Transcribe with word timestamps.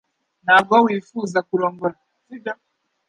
Ntabwo 0.45 0.73
wifuza 0.85 1.39
kurongora, 1.47 1.95
sibyo? 2.23 2.53